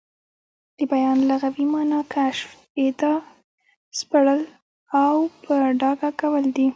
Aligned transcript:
د 0.77 0.79
بیان 0.93 1.17
لغوي 1.29 1.65
مانا 1.73 1.99
کشف، 2.13 2.49
ايضاح، 2.79 3.19
سپړل 3.99 4.41
او 5.03 5.15
په 5.43 5.55
ډاګه 5.79 6.09
کول 6.21 6.45
دي. 6.55 6.67